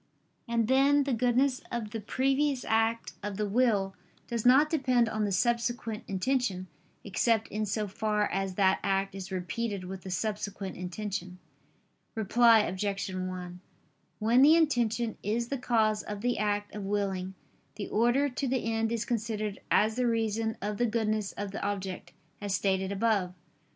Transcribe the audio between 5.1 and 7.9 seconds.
the subsequent intention, except in so